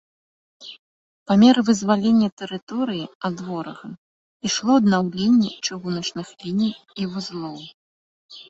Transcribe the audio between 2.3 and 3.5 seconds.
тэрыторыі ад